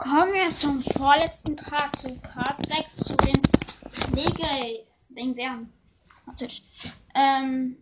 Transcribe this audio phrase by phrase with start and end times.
[0.00, 3.42] Kommen wir zum vorletzten Part, zu Part 6, zu den
[4.14, 5.08] Legos.
[5.10, 5.70] Den deren.
[6.24, 6.64] Natürlich.
[7.14, 7.76] Ähm,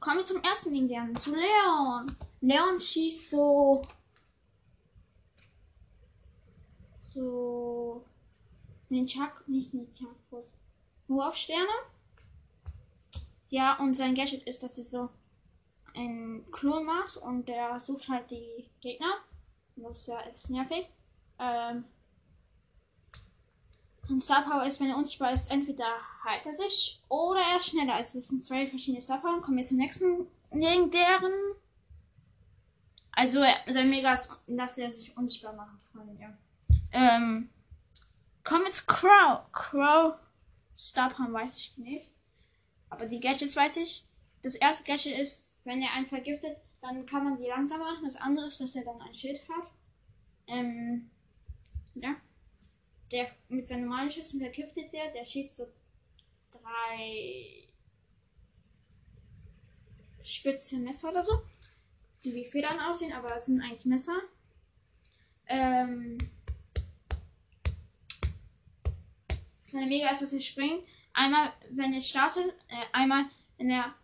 [0.00, 1.14] kommen wir zum ersten Ding, deren.
[1.14, 2.16] Zu Leon.
[2.40, 3.82] Leon schießt so.
[7.02, 8.04] So.
[8.90, 10.16] Den Chuck, nicht den Chuck,
[11.06, 11.68] nur auf Sterne.
[13.50, 15.10] Ja, und sein Gadget ist, dass er so
[15.94, 19.22] einen Klon macht und der sucht halt die Gegner.
[19.82, 20.88] Das ist ja ist nervig.
[21.38, 21.84] Ähm,
[24.08, 25.86] und Star Power ist, wenn er unsichtbar ist, entweder
[26.24, 27.94] heilt er sich oder er ist schneller.
[27.94, 29.40] Also das sind zwei verschiedene Star Power.
[29.42, 31.32] Kommen wir zum nächsten legendären.
[33.12, 36.32] Also sein Mega ist, dass er sich unsichtbar machen kann, ja.
[36.92, 37.50] Ähm,
[38.44, 39.40] kommen wir zu Crow.
[39.52, 40.14] Crow
[40.78, 42.06] Star Power weiß ich nicht.
[42.88, 44.06] Aber die Gadgets weiß ich.
[44.42, 48.04] Das erste Gadget ist, wenn er einen vergiftet, dann kann man sie langsamer machen.
[48.04, 49.68] Das andere ist, dass er dann ein Schild hat.
[50.46, 51.10] Ähm,
[51.94, 52.14] ja.
[53.12, 55.66] Der mit seinen normalen Schüssen vergiftet der, der schießt so
[56.50, 57.68] drei
[60.22, 61.40] spitze Messer oder so.
[62.24, 64.20] Die wie Federn aussehen, aber es sind eigentlich Messer.
[65.46, 66.18] Ähm,
[69.66, 70.84] seine Mega ist, dass er springt.
[71.14, 73.24] Einmal, wenn er startet, äh, einmal,
[73.56, 73.94] wenn er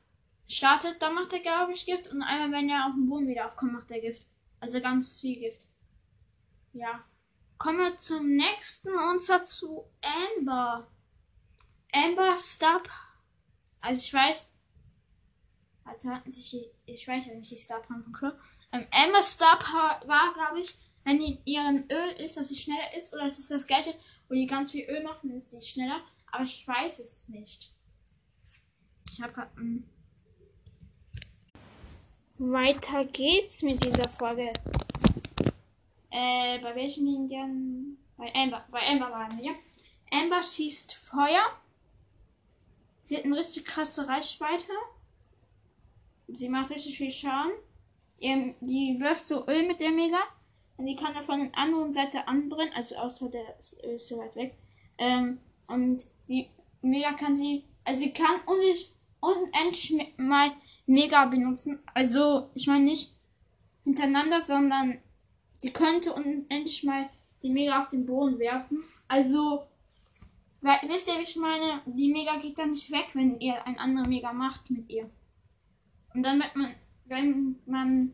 [0.47, 2.11] startet, dann macht er, glaube ich, Gift.
[2.11, 4.27] Und einmal, wenn er auf dem Boden wieder aufkommt, macht er Gift.
[4.61, 5.67] Also ganz viel Gift.
[6.73, 7.05] Ja.
[7.65, 10.87] Kommen wir zum nächsten und zwar zu Amber.
[11.95, 12.91] Amber Stop.
[13.81, 14.53] Also ich weiß.
[15.85, 18.35] Alter, ich, ich weiß ja nicht die Star von Crow.
[18.71, 19.59] Ähm, Amber Star
[20.07, 23.51] war, glaube ich, wenn die ihren Öl ist, dass sie schneller ist, oder es ist
[23.51, 26.03] das Gadget, wo die ganz viel Öl machen, dann ist die schneller.
[26.33, 27.73] Aber ich weiß es nicht.
[29.11, 29.57] Ich habe gerade.
[29.57, 29.89] Hm.
[32.37, 34.53] Weiter geht's mit dieser Folge.
[36.15, 37.99] Äh, bei welchen Linien?
[38.17, 38.65] Bei Amber.
[38.71, 39.53] Bei Amber waren wir.
[40.13, 41.45] Amber schießt Feuer.
[43.03, 44.71] Sie hat eine richtig krasse Reichweite.
[46.29, 47.53] Sie macht richtig viel Schaden.
[48.21, 50.21] Die wirft so Öl mit der Mega.
[50.77, 52.73] Und die kann er von der anderen Seite anbrennen.
[52.75, 54.55] Also außer der Öl ist so weit weg.
[54.99, 56.49] Ähm, und die
[56.81, 57.65] Mega kann sie.
[57.83, 58.41] Also sie kann
[59.21, 60.53] unendlich mal
[60.87, 61.83] Mega benutzen.
[61.93, 63.15] Also, ich meine nicht
[63.83, 65.01] hintereinander, sondern
[65.59, 67.09] sie könnte unendlich mal
[67.43, 68.83] die Mega auf den Boden werfen.
[69.09, 69.67] Also,
[70.61, 71.83] wisst ihr, wie ich meine?
[71.87, 75.11] Die Mega geht dann nicht weg, wenn ihr ein anderer Mega macht mit ihr.
[76.15, 76.75] Und dann wird man,
[77.07, 78.13] wenn man,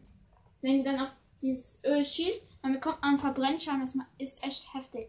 [0.63, 3.81] wenn ihr dann auf dieses Öl schießt, dann bekommt man Verbrennschaden.
[3.81, 5.09] Das ist echt heftig.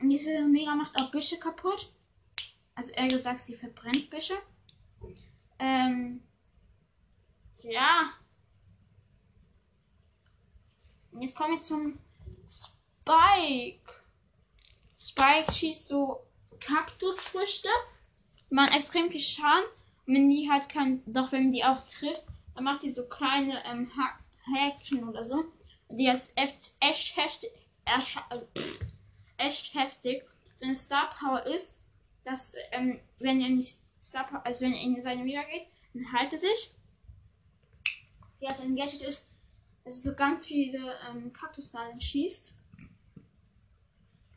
[0.00, 1.90] Und diese Mega macht auch Büsche kaputt.
[2.74, 4.34] Also eher gesagt, sie verbrennt Büsche.
[5.58, 6.22] Ähm,
[7.62, 8.10] ja.
[11.20, 11.98] Jetzt kommen wir zum
[12.48, 13.80] Spike.
[14.98, 16.20] Spike schießt so
[16.60, 17.68] Kaktusfrüchte.
[18.50, 19.64] Die machen extrem viel Schaden.
[20.06, 22.24] Und wenn die halt kann, doch wenn die auch trifft,
[22.54, 23.90] dann macht die so kleine ähm,
[24.54, 25.44] Häkchen oder so.
[25.88, 27.50] Und die ist echt, echt heftig.
[29.36, 30.24] Echt heftig.
[30.50, 31.78] Seine Star Power ist,
[32.24, 36.36] dass ähm, wenn ihr nicht Star also wenn er in seine Mega geht, dann halte
[36.36, 36.72] sich.
[38.40, 39.33] Ja, sein Gadget ist, er
[39.86, 42.56] so ganz viele ähm, Kaktusnadeln schießt.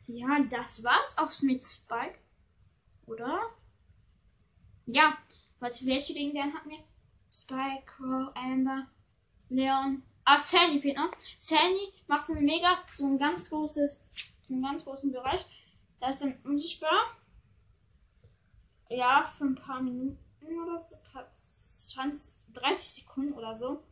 [0.06, 2.18] Ja, das war's auch mit Spike.
[3.06, 3.40] Oder?
[4.86, 5.16] Ja,
[5.60, 6.84] warte, welche Dinge hatten wir?
[7.32, 8.86] Spike, Crow, Amber,
[9.48, 10.02] Leon.
[10.24, 11.10] Ah, Sandy fehlt noch.
[11.36, 14.08] Sandy macht so eine mega, so ein ganz großes,
[14.42, 15.46] so einen ganz großen Bereich.
[16.00, 17.16] Da ist dann unsichtbar
[18.90, 20.18] ja, für ein paar Minuten
[20.62, 20.96] oder so,
[21.32, 23.82] 20, 30 Sekunden oder so.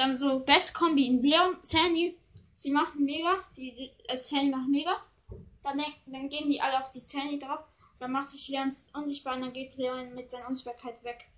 [0.00, 2.18] Dann so Best Kombi in Leon, Sandy,
[2.56, 4.96] sie machen mega, die äh, Sandy macht mega.
[5.62, 7.60] Dann, dann gehen die alle auf die Sandy drauf.
[7.98, 11.28] Dann macht sich Leon unsichtbar und dann geht Leon mit seiner Unsichtbarkeit weg.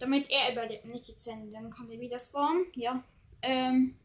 [0.00, 1.50] Damit er überlebt, nicht die Sandy.
[1.50, 3.00] Dann kann er wieder spawnen, ja.
[3.42, 3.96] Ähm,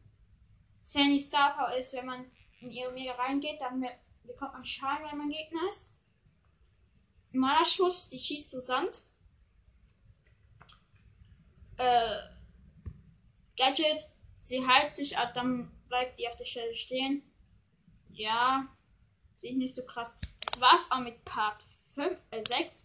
[0.84, 2.26] Sandy Star Power ist, wenn man
[2.59, 3.84] in ihre Mega reingeht, dann
[4.23, 5.91] bekommt man Schaden, wenn man Gegner ist.
[7.32, 9.05] Malerschuss, die schießt zu Sand.
[11.78, 12.17] Äh,
[13.58, 14.09] Gadget,
[14.40, 17.24] sie heilt sich ab, dann bleibt die auf der Stelle stehen.
[18.12, 18.68] Ja,
[19.38, 20.16] sieht nicht so krass.
[20.46, 21.64] Das war's auch mit Part
[21.96, 22.80] 5, äh, 6.